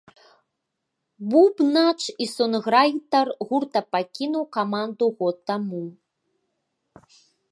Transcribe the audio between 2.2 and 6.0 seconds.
і сонграйтар гурта пакінуў каманду год таму.